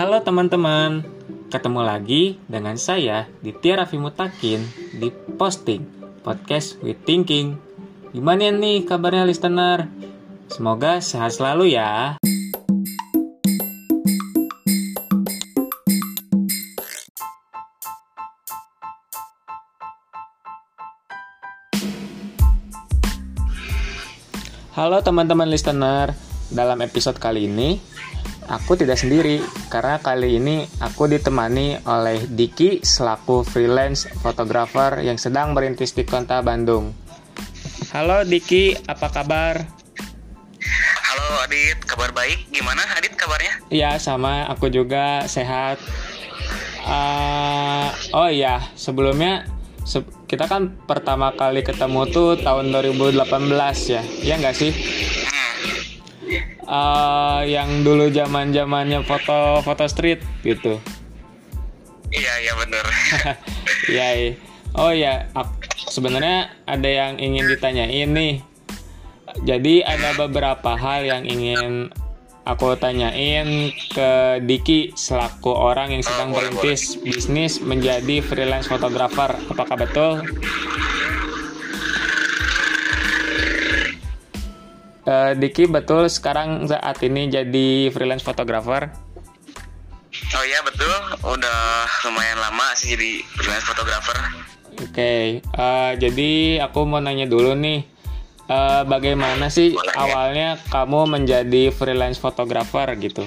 Halo 0.00 0.16
teman-teman, 0.24 1.04
ketemu 1.52 1.84
lagi 1.84 2.40
dengan 2.48 2.72
saya 2.80 3.28
Ditya 3.44 3.84
Raffi 3.84 4.00
Mutakin 4.00 4.64
di 4.96 5.12
Posting 5.12 5.84
Podcast 6.24 6.80
with 6.80 7.04
Thinking. 7.04 7.60
Gimana 8.08 8.48
nih 8.48 8.88
kabarnya 8.88 9.28
listener? 9.28 9.92
Semoga 10.48 11.04
sehat 11.04 11.36
selalu 11.36 11.76
ya. 11.76 12.16
Halo 24.72 25.04
teman-teman 25.04 25.52
listener, 25.52 26.16
dalam 26.48 26.80
episode 26.80 27.20
kali 27.20 27.44
ini 27.44 28.00
aku 28.50 28.74
tidak 28.74 28.98
sendiri 28.98 29.38
karena 29.70 30.02
kali 30.02 30.42
ini 30.42 30.66
aku 30.82 31.06
ditemani 31.06 31.86
oleh 31.86 32.18
Diki 32.26 32.82
selaku 32.82 33.46
freelance 33.46 34.10
fotografer 34.18 35.06
yang 35.06 35.14
sedang 35.14 35.54
merintis 35.54 35.94
di 35.94 36.02
kota 36.02 36.42
Bandung. 36.42 36.90
Halo 37.94 38.26
Diki, 38.26 38.74
apa 38.90 39.06
kabar? 39.10 39.62
Halo 41.06 41.46
Adit, 41.46 41.78
kabar 41.86 42.10
baik. 42.10 42.50
Gimana 42.50 42.82
Adit 42.98 43.14
kabarnya? 43.14 43.54
Iya, 43.70 43.98
sama 44.02 44.46
aku 44.50 44.66
juga 44.70 45.26
sehat. 45.30 45.78
Uh, 46.86 47.86
oh 48.14 48.30
iya, 48.30 48.62
sebelumnya 48.74 49.46
se 49.86 50.02
kita 50.30 50.46
kan 50.46 50.74
pertama 50.86 51.34
kali 51.34 51.66
ketemu 51.66 52.06
tuh 52.14 52.38
tahun 52.38 52.70
2018 52.70 53.18
ya, 53.90 54.02
ya 54.22 54.34
nggak 54.38 54.54
sih? 54.54 54.72
Uh, 56.70 57.42
yang 57.50 57.82
dulu 57.82 58.14
zaman 58.14 58.54
zamannya 58.54 59.02
foto 59.02 59.58
foto 59.66 59.90
street 59.90 60.22
gitu. 60.46 60.78
Iya 62.14 62.32
iya 62.46 62.52
bener. 62.54 62.84
Iya. 63.90 64.08
iya. 64.14 64.32
oh 64.78 64.94
ya, 64.94 65.26
sebenarnya 65.90 66.54
ada 66.62 66.86
yang 66.86 67.18
ingin 67.18 67.50
ditanyain 67.50 68.10
nih. 68.14 68.34
Jadi 69.42 69.82
ada 69.82 70.14
beberapa 70.14 70.78
hal 70.78 71.02
yang 71.06 71.26
ingin 71.26 71.90
aku 72.46 72.74
tanyain 72.78 73.70
ke 73.90 74.42
Diki 74.42 74.94
selaku 74.94 75.50
orang 75.54 75.94
yang 75.94 76.02
sedang 76.02 76.34
merintis 76.34 76.98
bisnis 76.98 77.62
menjadi 77.62 78.22
freelance 78.22 78.70
fotografer. 78.70 79.34
Apakah 79.50 79.76
betul? 79.78 80.14
Uh, 85.08 85.32
Diki 85.32 85.64
betul 85.64 86.12
sekarang 86.12 86.68
saat 86.68 87.00
ini 87.00 87.32
jadi 87.32 87.88
freelance 87.88 88.20
fotografer? 88.20 88.92
Oh 90.10 90.44
iya 90.44 90.60
betul, 90.60 90.92
udah 91.24 91.88
lumayan 92.04 92.38
lama 92.42 92.74
sih 92.76 92.92
jadi 92.92 93.24
freelance 93.40 93.64
fotografer. 93.64 94.18
Oke, 94.80 94.92
okay. 94.92 95.24
uh, 95.56 95.92
jadi 95.96 96.60
aku 96.64 96.84
mau 96.88 97.00
nanya 97.00 97.28
dulu 97.28 97.52
nih, 97.56 97.84
uh, 98.50 98.82
bagaimana 98.84 99.48
sih 99.48 99.72
Boleh, 99.72 99.94
awalnya 99.94 100.48
ya? 100.58 100.64
kamu 100.68 101.00
menjadi 101.06 101.62
freelance 101.70 102.18
fotografer 102.18 102.88
gitu? 102.98 103.24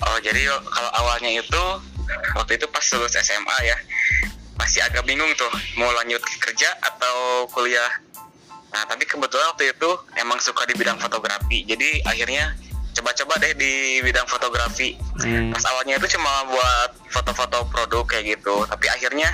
Oh 0.00 0.18
jadi 0.24 0.48
kalau 0.64 0.90
awalnya 0.96 1.30
itu 1.36 1.62
waktu 2.32 2.56
itu 2.56 2.66
pas 2.72 2.84
lulus 2.96 3.14
SMA 3.20 3.56
ya 3.68 3.76
masih 4.56 4.80
agak 4.84 5.04
bingung 5.04 5.28
tuh 5.36 5.48
mau 5.76 5.88
lanjut 5.92 6.20
kerja 6.40 6.68
atau 6.80 7.44
kuliah. 7.52 7.90
Nah 8.70 8.82
tapi 8.86 9.02
kebetulan 9.02 9.50
waktu 9.50 9.74
itu 9.74 9.90
emang 10.14 10.38
suka 10.38 10.62
di 10.66 10.78
bidang 10.78 10.96
fotografi, 11.02 11.66
jadi 11.66 12.06
akhirnya 12.06 12.54
coba-coba 12.90 13.38
deh 13.42 13.54
di 13.58 13.98
bidang 14.02 14.26
fotografi. 14.30 14.94
Hmm. 15.22 15.50
Pas 15.50 15.64
awalnya 15.70 15.98
itu 15.98 16.18
cuma 16.18 16.30
buat 16.46 16.90
foto-foto 17.10 17.66
produk 17.70 18.06
kayak 18.06 18.38
gitu, 18.38 18.66
tapi 18.70 18.86
akhirnya 18.90 19.30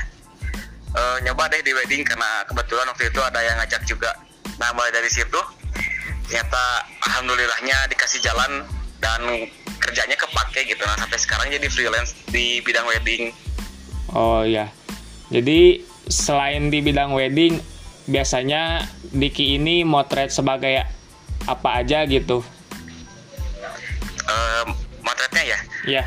uh, 0.96 1.20
nyoba 1.20 1.52
deh 1.52 1.60
di 1.60 1.72
wedding 1.76 2.04
karena 2.04 2.44
kebetulan 2.48 2.88
waktu 2.88 3.12
itu 3.12 3.20
ada 3.20 3.40
yang 3.44 3.56
ngajak 3.60 3.82
juga. 3.84 4.12
Nah 4.56 4.72
mulai 4.72 4.92
dari 4.92 5.12
situ 5.12 5.40
ternyata 6.26 6.84
alhamdulillahnya 7.06 7.92
dikasih 7.92 8.24
jalan 8.24 8.64
dan 9.04 9.20
kerjanya 9.78 10.16
kepake 10.16 10.64
gitu. 10.64 10.80
Nah 10.80 10.96
sampai 10.96 11.18
sekarang 11.20 11.46
jadi 11.52 11.68
freelance 11.68 12.16
di 12.32 12.64
bidang 12.64 12.88
wedding. 12.88 13.36
Oh 14.16 14.40
ya 14.48 14.72
jadi 15.28 15.84
selain 16.08 16.70
di 16.70 16.80
bidang 16.80 17.12
wedding 17.12 17.60
biasanya 18.06 18.86
Diki 19.10 19.58
ini 19.58 19.82
motret 19.82 20.30
sebagai 20.30 20.86
apa 21.46 21.68
aja 21.82 22.02
gitu? 22.06 22.42
Uh, 24.26 24.64
motretnya 25.02 25.44
ya? 25.54 25.58
Iya. 25.86 26.04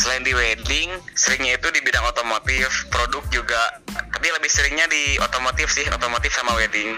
Selain 0.00 0.24
di 0.24 0.32
wedding 0.32 0.88
seringnya 1.12 1.60
itu 1.60 1.68
di 1.72 1.80
bidang 1.84 2.04
otomotif. 2.08 2.88
Produk 2.88 3.20
juga 3.28 3.80
tapi 3.92 4.32
lebih 4.32 4.48
seringnya 4.48 4.88
di 4.88 5.20
otomotif 5.20 5.68
sih 5.68 5.84
otomotif 5.92 6.32
sama 6.32 6.56
wedding. 6.56 6.96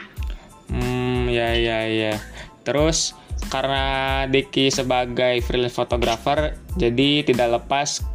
Hmm 0.70 1.26
ya 1.30 1.54
ya 1.54 1.86
ya. 1.86 2.14
Terus 2.62 3.18
karena 3.50 4.24
Diki 4.30 4.70
sebagai 4.70 5.42
freelance 5.42 5.74
photographer 5.74 6.54
jadi 6.78 7.26
tidak 7.26 7.62
lepas 7.62 8.06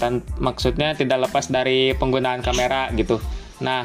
dan 0.00 0.24
maksudnya 0.40 0.96
tidak 0.96 1.28
lepas 1.28 1.52
dari 1.52 1.92
penggunaan 1.92 2.40
kamera 2.40 2.88
gitu. 2.96 3.20
Nah 3.60 3.84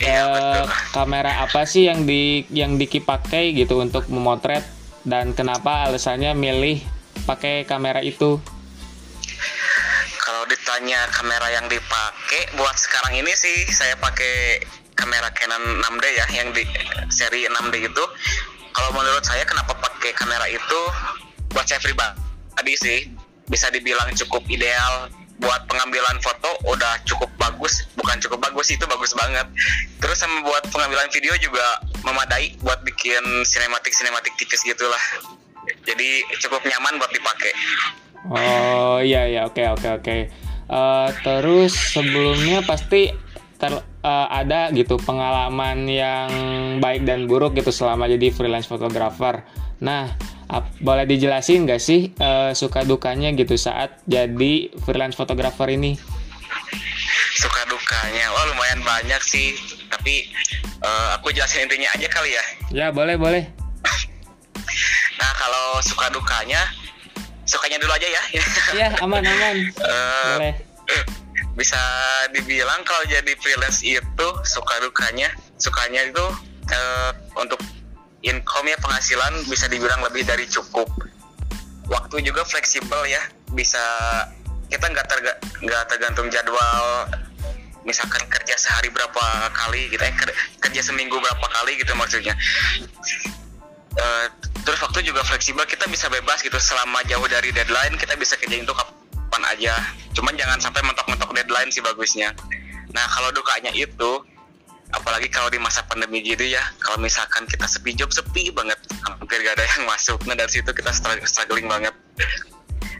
eh, 0.00 0.64
kamera 0.96 1.44
apa 1.44 1.68
sih 1.68 1.86
yang 1.86 2.08
di 2.08 2.48
yang 2.48 2.80
Diki 2.80 3.04
pakai 3.04 3.52
gitu 3.52 3.80
untuk 3.80 4.08
memotret? 4.08 4.64
Dan 5.00 5.32
kenapa 5.32 5.88
alasannya 5.88 6.36
milih 6.36 6.80
pakai 7.24 7.64
kamera 7.64 8.04
itu? 8.04 8.40
Kalau 10.20 10.42
ditanya 10.48 11.08
kamera 11.08 11.48
yang 11.52 11.66
dipakai 11.68 12.52
buat 12.56 12.76
sekarang 12.76 13.16
ini 13.16 13.32
sih 13.32 13.64
saya 13.72 13.96
pakai 13.96 14.60
kamera 14.96 15.32
Canon 15.32 15.80
6D 15.80 16.04
ya 16.12 16.26
yang 16.36 16.48
di 16.52 16.64
seri 17.08 17.48
6D 17.48 17.74
itu. 17.88 18.04
Kalau 18.70 18.90
menurut 18.92 19.24
saya 19.24 19.42
kenapa 19.48 19.72
pakai 19.80 20.12
kamera 20.12 20.46
itu? 20.46 20.80
Buat 21.50 21.66
saya 21.66 21.80
pribadi 21.80 22.74
sih 22.76 22.98
bisa 23.48 23.72
dibilang 23.72 24.12
cukup 24.14 24.44
ideal. 24.52 25.08
Buat 25.40 25.64
pengambilan 25.72 26.20
foto 26.20 26.52
udah 26.68 27.00
cukup 27.08 27.32
bagus 27.40 27.88
bukan 28.00 28.16
cukup 28.24 28.40
bagus 28.48 28.72
itu 28.72 28.84
bagus 28.88 29.12
banget 29.12 29.46
terus 30.00 30.16
sama 30.16 30.40
buat 30.40 30.64
pengambilan 30.72 31.12
video 31.12 31.36
juga 31.36 31.84
memadai 32.02 32.56
buat 32.64 32.80
bikin 32.82 33.44
sinematik 33.44 33.92
sinematik 33.92 34.32
tipis 34.40 34.64
gitulah 34.64 35.04
jadi 35.84 36.24
cukup 36.40 36.64
nyaman 36.64 36.96
buat 36.96 37.12
dipakai 37.12 37.52
Oh 38.28 39.00
iya 39.00 39.24
iya 39.24 39.48
oke 39.48 39.64
oke 39.80 39.88
oke. 40.02 40.16
Uh, 40.70 41.08
terus 41.24 41.72
sebelumnya 41.72 42.60
pasti 42.62 43.10
ter, 43.56 43.72
uh, 43.80 44.28
ada 44.28 44.68
gitu 44.76 45.00
pengalaman 45.00 45.88
yang 45.88 46.30
baik 46.78 47.08
dan 47.08 47.24
buruk 47.24 47.56
gitu 47.56 47.72
selama 47.72 48.04
jadi 48.06 48.28
freelance 48.28 48.68
fotografer. 48.68 49.40
Nah, 49.80 50.12
ap, 50.52 50.68
boleh 50.84 51.08
dijelasin 51.08 51.64
nggak 51.64 51.80
sih 51.80 52.12
uh, 52.20 52.52
suka 52.52 52.84
dukanya 52.84 53.32
gitu 53.32 53.56
saat 53.56 54.04
jadi 54.04 54.68
freelance 54.84 55.16
fotografer 55.16 55.72
ini? 55.72 55.96
Suka 57.40 57.64
dukanya, 57.72 58.28
wah 58.36 58.44
lumayan 58.52 58.84
banyak 58.84 59.22
sih. 59.24 59.56
Tapi 59.88 60.28
uh, 60.84 61.16
aku 61.16 61.32
jelasin 61.32 61.64
intinya 61.64 61.88
aja 61.96 62.08
kali 62.12 62.36
ya. 62.36 62.44
Ya 62.68 62.86
boleh 62.92 63.16
boleh. 63.16 63.48
nah 65.20 65.32
kalau 65.36 65.76
suka 65.84 66.08
dukanya 66.08 66.64
sukanya 67.44 67.76
dulu 67.82 67.92
aja 67.92 68.08
ya 68.08 68.22
iya 68.78 68.88
aman 69.02 69.20
aman 69.20 69.56
uh, 69.82 70.38
boleh 70.38 70.54
bisa 71.58 71.82
dibilang 72.32 72.80
kalau 72.88 73.04
jadi 73.04 73.36
freelance 73.36 73.84
itu 73.84 74.28
suka 74.48 74.74
dukanya 74.80 75.28
sukanya 75.60 76.08
itu 76.08 76.26
uh, 76.72 77.12
untuk 77.36 77.60
income 78.24 78.70
ya 78.70 78.78
penghasilan 78.80 79.44
bisa 79.50 79.68
dibilang 79.68 80.00
lebih 80.00 80.24
dari 80.24 80.48
cukup 80.48 80.88
waktu 81.90 82.22
juga 82.24 82.46
fleksibel 82.48 83.04
ya 83.04 83.20
bisa 83.52 83.82
kita 84.70 84.86
nggak 84.86 85.06
terga, 85.10 85.32
nggak 85.60 85.84
tergantung 85.90 86.30
jadwal 86.30 87.10
misalkan 87.84 88.22
kerja 88.28 88.54
sehari 88.56 88.92
berapa 88.92 89.48
kali 89.56 89.88
gitu 89.88 90.02
ya 90.02 90.12
kerja 90.60 90.80
seminggu 90.84 91.16
berapa 91.16 91.46
kali 91.48 91.80
gitu 91.80 91.92
maksudnya. 91.96 92.36
Uh, 93.90 94.26
terus 94.62 94.78
waktu 94.86 95.02
juga 95.02 95.26
fleksibel 95.26 95.66
kita 95.66 95.90
bisa 95.90 96.06
bebas 96.06 96.46
gitu 96.46 96.54
selama 96.62 97.02
jauh 97.10 97.26
dari 97.26 97.50
deadline 97.50 97.98
kita 97.98 98.14
bisa 98.14 98.38
kerjain 98.38 98.62
itu 98.62 98.74
kapan 98.74 99.42
aja. 99.50 99.74
Cuman 100.14 100.36
jangan 100.36 100.58
sampai 100.62 100.82
mentok-mentok 100.86 101.30
deadline 101.34 101.70
sih 101.72 101.82
bagusnya. 101.82 102.30
Nah 102.94 103.04
kalau 103.10 103.34
dukanya 103.34 103.74
itu 103.74 104.24
apalagi 104.90 105.30
kalau 105.30 105.46
di 105.46 105.58
masa 105.62 105.86
pandemi 105.86 106.18
gitu 106.18 106.42
ya 106.42 106.62
kalau 106.82 106.98
misalkan 106.98 107.46
kita 107.46 107.66
sepi 107.66 107.96
job 107.96 108.10
sepi 108.12 108.52
banget. 108.54 108.78
Hampir 109.06 109.42
gak 109.42 109.58
ada 109.58 109.64
yang 109.64 109.88
masuk. 109.88 110.18
Nah 110.28 110.36
dari 110.38 110.50
situ 110.50 110.70
kita 110.70 110.90
struggling 111.26 111.66
banget 111.66 111.94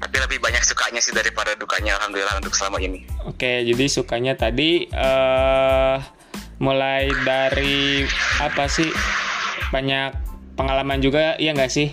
tapi 0.01 0.17
lebih 0.17 0.39
banyak 0.41 0.65
sukanya 0.65 0.99
sih 0.99 1.13
daripada 1.13 1.53
dukanya 1.55 2.01
alhamdulillah 2.01 2.41
untuk 2.41 2.57
selama 2.57 2.81
ini 2.81 3.05
oke 3.29 3.53
jadi 3.69 3.85
sukanya 3.87 4.35
tadi 4.35 4.89
uh, 4.91 6.01
mulai 6.61 7.13
dari 7.23 8.05
apa 8.41 8.65
sih 8.67 8.89
banyak 9.71 10.17
pengalaman 10.57 10.99
juga 11.05 11.37
iya 11.37 11.53
nggak 11.53 11.73
sih 11.73 11.89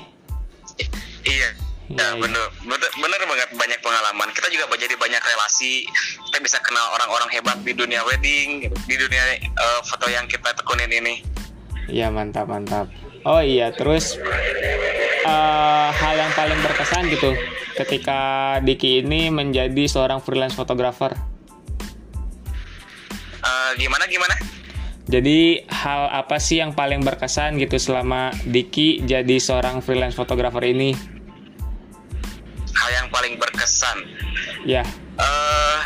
iya 1.28 1.52
Ya, 1.88 2.04
iya. 2.04 2.20
bener, 2.20 2.46
bener, 2.68 2.92
bener 3.00 3.22
banget 3.32 3.50
banyak 3.56 3.80
pengalaman. 3.80 4.28
Kita 4.36 4.52
juga 4.52 4.68
jadi 4.76 4.92
banyak 5.00 5.24
relasi. 5.24 5.88
Kita 6.28 6.44
bisa 6.44 6.60
kenal 6.60 6.84
orang-orang 7.00 7.32
hebat 7.32 7.64
di 7.64 7.72
dunia 7.72 8.04
wedding, 8.04 8.68
di 8.68 8.96
dunia 9.00 9.24
eh, 9.40 9.80
foto 9.88 10.12
yang 10.12 10.28
kita 10.28 10.52
tekunin 10.52 10.92
ini. 10.92 11.24
Iya 11.88 12.12
mantap 12.12 12.52
mantap. 12.52 12.92
Oh 13.24 13.40
iya 13.40 13.72
terus 13.72 14.20
eh, 15.28 15.90
hal 15.92 16.16
yang 16.16 16.32
paling 16.32 16.60
berkesan 16.64 17.12
gitu 17.12 17.36
ketika 17.76 18.58
Diki 18.64 19.04
ini 19.04 19.28
menjadi 19.28 19.84
seorang 19.86 20.24
freelance 20.24 20.56
fotografer. 20.56 21.12
Eh, 23.44 23.72
gimana 23.76 24.08
gimana? 24.08 24.36
Jadi 25.08 25.64
hal 25.72 26.12
apa 26.12 26.36
sih 26.36 26.60
yang 26.60 26.76
paling 26.76 27.00
berkesan 27.00 27.56
gitu 27.60 27.80
selama 27.80 28.32
Diki 28.44 29.04
jadi 29.08 29.40
seorang 29.40 29.80
freelance 29.80 30.16
fotografer 30.16 30.64
ini? 30.68 30.92
Hal 32.76 32.90
yang 32.92 33.08
paling 33.08 33.40
berkesan. 33.40 34.04
Ya, 34.68 34.84
eh 35.20 35.80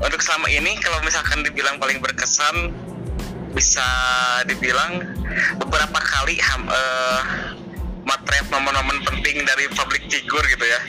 untuk 0.00 0.20
selama 0.20 0.48
ini 0.48 0.80
kalau 0.80 1.00
misalkan 1.04 1.44
dibilang 1.44 1.76
paling 1.76 2.00
berkesan 2.00 2.72
bisa 3.52 3.84
dibilang 4.46 5.02
beberapa 5.58 5.98
kali 5.98 6.38
ham, 6.40 6.68
eh, 6.70 7.20
motret 8.10 8.46
momen-momen 8.50 8.98
penting 9.06 9.46
dari 9.46 9.70
public 9.70 10.02
figure 10.10 10.42
gitu 10.50 10.66
ya. 10.66 10.80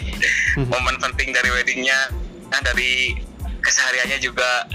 Momen 0.57 0.97
penting 0.97 1.29
dari 1.29 1.53
weddingnya 1.53 2.09
nah 2.49 2.59
dari 2.65 3.13
kesehariannya 3.61 4.17
juga. 4.17 4.65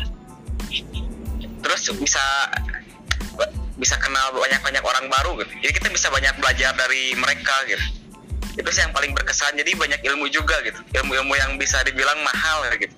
Terus 1.60 1.82
bisa 1.98 2.22
bisa 3.76 3.98
kenal 3.98 4.32
banyak-banyak 4.32 4.80
orang 4.80 5.06
baru 5.10 5.42
gitu. 5.42 5.52
Jadi 5.66 5.72
kita 5.82 5.88
bisa 5.90 6.08
banyak 6.08 6.38
belajar 6.38 6.72
dari 6.78 7.12
mereka 7.18 7.56
gitu. 7.66 7.84
Itu 8.56 8.70
sih 8.72 8.80
yang 8.86 8.94
paling 8.94 9.12
berkesan. 9.12 9.58
Jadi 9.58 9.76
banyak 9.76 10.00
ilmu 10.00 10.30
juga 10.32 10.56
gitu. 10.64 10.80
Ilmu-ilmu 10.96 11.34
yang 11.36 11.58
bisa 11.60 11.82
dibilang 11.84 12.16
mahal 12.24 12.64
gitu. 12.78 12.94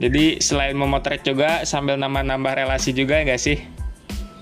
Jadi 0.00 0.38
selain 0.38 0.78
memotret 0.78 1.20
juga 1.26 1.66
sambil 1.66 1.98
nambah-nambah 1.98 2.56
relasi 2.56 2.94
juga 2.94 3.20
nggak 3.24 3.40
sih? 3.40 3.58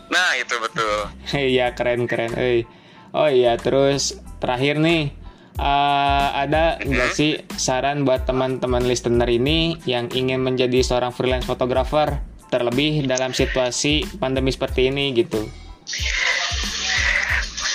nah 0.08 0.32
itu 0.40 0.56
betul. 0.56 0.99
Iya 1.52 1.76
keren 1.76 2.08
keren. 2.08 2.32
Eh. 2.40 2.64
Oh 3.12 3.28
iya 3.28 3.56
terus 3.56 4.16
terakhir 4.38 4.78
nih 4.78 5.10
eh, 5.58 6.26
ada 6.34 6.78
nggak 6.78 7.10
sih 7.12 7.40
saran 7.56 8.05
buat 8.05 8.28
teman-teman 8.28 8.84
listener 8.84 9.26
ini 9.26 9.81
yang 9.88 10.12
ingin 10.12 10.44
menjadi 10.44 10.84
seorang 10.84 11.10
freelance 11.10 11.49
fotografer 11.49 12.20
terlebih 12.49 13.05
dalam 13.05 13.37
situasi 13.37 14.08
pandemi 14.16 14.49
seperti 14.49 14.88
ini 14.88 15.12
gitu? 15.12 15.44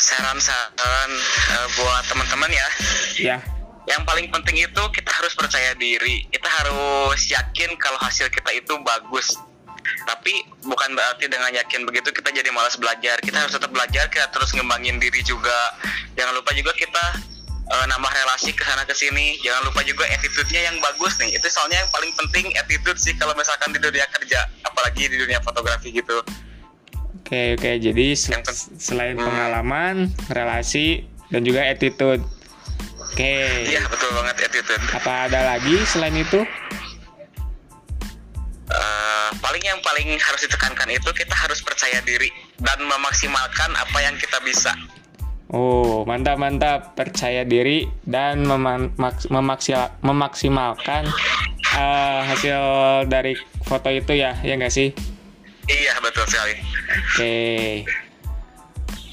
saran-saran 0.04 1.12
eh, 1.50 1.68
buat 1.78 2.04
teman-teman 2.06 2.52
ya 2.54 2.68
Ya. 3.14 3.38
yang 3.86 4.02
paling 4.06 4.30
penting 4.34 4.58
itu 4.58 4.84
kita 4.90 5.12
harus 5.14 5.34
percaya 5.38 5.74
diri 5.78 6.26
kita 6.30 6.50
harus 6.50 7.20
yakin 7.30 7.74
kalau 7.78 7.98
hasil 8.02 8.30
kita 8.30 8.50
itu 8.54 8.74
bagus 8.82 9.38
tapi 10.06 10.34
bukan 10.62 10.92
berarti 10.92 11.26
dengan 11.26 11.50
yakin 11.50 11.84
begitu 11.84 12.10
kita 12.10 12.30
jadi 12.30 12.50
malas 12.50 12.76
belajar 12.76 13.20
kita 13.20 13.38
harus 13.38 13.52
tetap 13.52 13.70
belajar 13.70 14.08
kita 14.08 14.28
terus 14.30 14.52
ngembangin 14.52 14.98
diri 14.98 15.22
juga 15.22 15.76
jangan 16.14 16.34
lupa 16.34 16.52
juga 16.52 16.72
kita 16.74 17.06
eh, 17.66 17.86
nambah 17.88 18.12
relasi 18.14 18.52
ke 18.52 18.62
sana 18.62 18.82
ke 18.82 18.92
sini 18.92 19.40
jangan 19.40 19.64
lupa 19.66 19.82
juga 19.82 20.04
attitude-nya 20.06 20.62
yang 20.66 20.78
bagus 20.80 21.16
nih 21.18 21.34
itu 21.34 21.48
soalnya 21.48 21.80
yang 21.80 21.90
paling 21.90 22.12
penting 22.14 22.52
attitude 22.54 22.96
sih 22.96 23.14
kalau 23.14 23.32
misalkan 23.34 23.70
di 23.70 23.80
dunia 23.80 24.04
kerja 24.10 24.40
apalagi 24.64 25.06
di 25.06 25.18
dunia 25.18 25.40
fotografi 25.40 25.90
gitu 25.90 26.20
Oke 27.16 27.56
oke 27.56 27.72
jadi 27.80 28.06
sel- 28.14 28.44
selain 28.76 29.16
Hmm. 29.16 29.24
pengalaman, 29.26 29.96
relasi 30.28 31.02
dan 31.32 31.42
juga 31.42 31.64
attitude. 31.64 32.20
Oke. 33.00 33.64
iya 33.64 33.80
betul 33.86 34.12
banget 34.12 34.44
attitude 34.44 34.84
Apa 34.92 35.32
ada 35.32 35.40
lagi 35.48 35.80
selain 35.84 36.14
itu? 36.14 36.44
Paling 39.94 40.18
harus 40.18 40.42
ditekankan 40.50 40.90
itu 40.90 41.06
kita 41.14 41.38
harus 41.38 41.62
percaya 41.62 42.02
diri 42.02 42.34
dan 42.58 42.82
memaksimalkan 42.82 43.78
apa 43.78 44.02
yang 44.02 44.18
kita 44.18 44.42
bisa. 44.42 44.74
Oh, 45.54 46.02
mantap 46.10 46.42
mantap. 46.42 46.98
Percaya 46.98 47.46
diri 47.46 47.86
dan 48.02 48.42
memaksil- 48.42 49.94
memaksimalkan 50.02 51.06
eh, 51.78 52.20
hasil 52.26 52.62
dari 53.06 53.38
foto 53.70 53.94
itu 53.94 54.18
ya, 54.18 54.34
ya 54.42 54.58
nggak 54.58 54.74
sih? 54.74 54.90
Iya 55.70 55.94
betul 56.02 56.26
sekali. 56.26 56.58
Oke. 56.90 57.38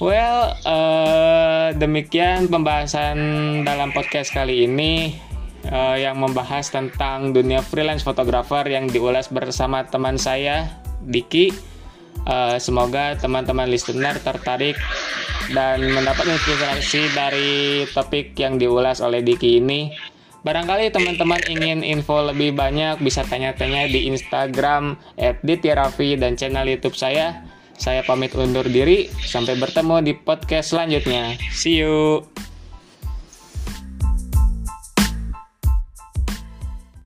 Well, 0.00 0.56
eh, 0.64 1.68
demikian 1.76 2.48
pembahasan 2.48 3.20
dalam 3.68 3.92
podcast 3.92 4.32
kali 4.32 4.64
ini 4.64 5.12
eh, 5.70 5.96
yang 6.04 6.18
membahas 6.18 6.68
tentang 6.68 7.30
dunia 7.30 7.64
freelance 7.64 8.02
fotografer 8.02 8.66
yang 8.68 8.90
diulas 8.90 9.30
bersama 9.30 9.86
teman 9.86 10.18
saya, 10.18 10.82
Diki. 11.00 11.54
Eh, 12.26 12.56
semoga 12.60 13.16
teman-teman 13.16 13.70
listener 13.70 14.18
tertarik 14.20 14.76
dan 15.56 15.80
mendapat 15.80 16.28
inspirasi 16.28 17.08
dari 17.16 17.50
topik 17.90 18.36
yang 18.36 18.60
diulas 18.60 19.00
oleh 19.00 19.24
Diki 19.24 19.62
ini. 19.62 19.90
Barangkali 20.40 20.88
teman-teman 20.88 21.40
ingin 21.52 21.84
info 21.84 22.24
lebih 22.24 22.56
banyak 22.56 22.96
bisa 23.04 23.20
tanya-tanya 23.28 23.84
di 23.92 24.08
Instagram 24.08 24.96
@dityarafi 25.44 26.16
dan 26.16 26.40
channel 26.40 26.64
YouTube 26.64 26.96
saya. 26.96 27.44
Saya 27.76 28.04
pamit 28.04 28.36
undur 28.36 28.64
diri, 28.68 29.08
sampai 29.24 29.56
bertemu 29.56 30.04
di 30.04 30.12
podcast 30.16 30.76
selanjutnya. 30.76 31.36
See 31.52 31.80
you. 31.80 32.24